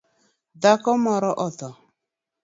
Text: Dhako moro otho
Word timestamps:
Dhako 0.61 0.91
moro 1.03 1.29
otho 1.47 1.69